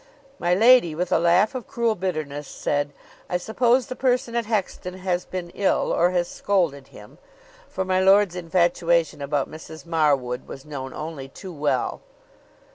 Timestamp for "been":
5.25-5.51